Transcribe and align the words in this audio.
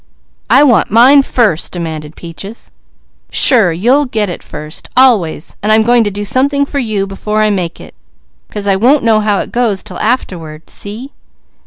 "I 0.49 0.63
want 0.63 0.89
mine 0.89 1.21
first!" 1.21 1.71
demanded 1.71 2.15
Peaches. 2.15 2.71
"Sure! 3.29 3.71
You'll 3.71 4.07
get 4.07 4.31
it 4.31 4.41
first! 4.41 4.89
Always! 4.97 5.57
But 5.61 5.69
I'm 5.69 5.83
going 5.83 6.03
to 6.05 6.09
do 6.09 6.25
something 6.25 6.65
for 6.65 6.79
you 6.79 7.05
before 7.05 7.43
I 7.43 7.51
make 7.51 7.79
it, 7.79 7.93
'cause 8.49 8.65
I 8.65 8.75
won't 8.75 9.03
know 9.03 9.19
how 9.19 9.37
it 9.41 9.51
goes 9.51 9.83
'til 9.83 9.99
afterward. 9.99 10.71
See?" 10.71 11.11